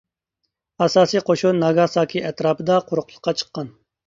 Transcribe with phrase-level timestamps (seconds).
[0.85, 3.73] ئاساسىي قوشۇن ناگاساكى ئەتراپىدا قۇرۇقلۇققا چىققان.